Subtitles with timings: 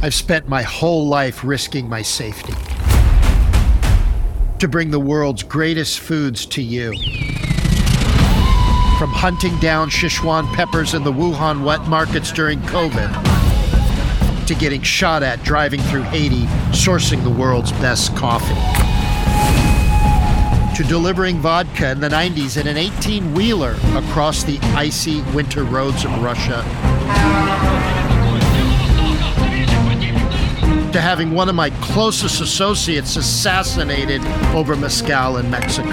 [0.00, 2.54] I've spent my whole life risking my safety
[4.60, 6.92] to bring the world's greatest foods to you.
[8.96, 15.24] From hunting down Sichuan peppers in the Wuhan wet markets during COVID to getting shot
[15.24, 18.54] at driving through Haiti, sourcing the world's best coffee.
[20.76, 26.04] To delivering vodka in the 90s in an 18 wheeler across the icy winter roads
[26.04, 26.64] of Russia.
[30.92, 34.22] To having one of my closest associates assassinated
[34.54, 35.90] over mezcal in Mexico.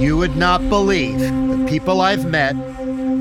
[0.00, 2.56] You would not believe the people I've met,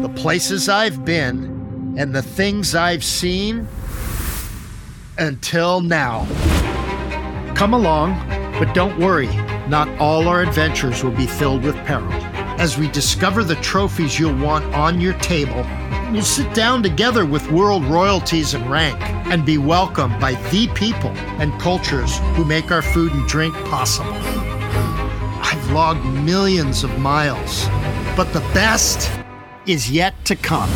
[0.01, 3.67] the places I've been, and the things I've seen
[5.17, 6.25] until now.
[7.53, 8.15] Come along,
[8.59, 9.27] but don't worry,
[9.67, 12.32] not all our adventures will be filled with peril.
[12.57, 15.65] As we discover the trophies you'll want on your table,
[16.11, 21.09] we'll sit down together with world royalties and rank and be welcomed by the people
[21.39, 24.13] and cultures who make our food and drink possible.
[24.13, 27.65] I've logged millions of miles,
[28.15, 29.11] but the best
[29.65, 30.69] is yet to come.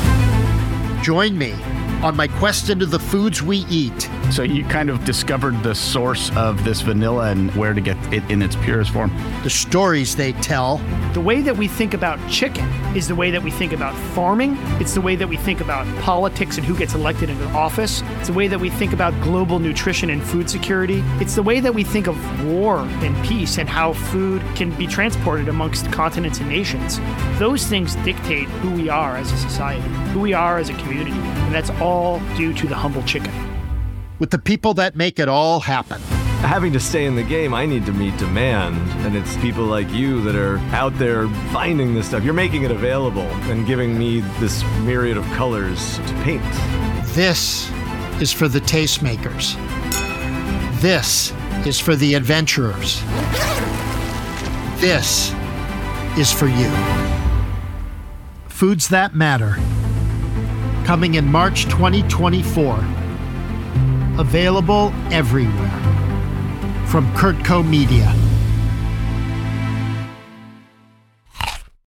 [1.04, 1.54] Join me
[2.02, 4.10] on my quest into the foods we eat.
[4.30, 8.30] So you kind of discovered the source of this vanilla and where to get it
[8.30, 9.12] in its purest form.
[9.44, 10.78] The stories they tell.
[11.14, 14.56] The way that we think about chicken is the way that we think about farming.
[14.80, 18.04] It's the way that we think about politics and who gets elected into office.
[18.20, 21.02] It's the way that we think about global nutrition and food security.
[21.20, 24.88] It's the way that we think of war and peace and how food can be
[24.88, 27.00] transported amongst continents and nations.
[27.40, 31.12] Those things dictate who we are as a society, who we are as a community.
[31.12, 33.57] And that's all due to the humble chicken.
[34.20, 36.02] With the people that make it all happen.
[36.42, 38.78] Having to stay in the game, I need to meet demand.
[39.06, 42.24] And it's people like you that are out there finding this stuff.
[42.24, 46.42] You're making it available and giving me this myriad of colors to paint.
[47.14, 47.70] This
[48.20, 49.56] is for the tastemakers.
[50.82, 51.32] This
[51.68, 53.02] is for the adventurers.
[54.80, 55.32] This
[56.18, 56.72] is for you.
[58.48, 59.58] Foods That Matter.
[60.86, 63.07] Coming in March 2024.
[64.20, 65.70] Available everywhere.
[66.88, 68.27] From CurtCo Media.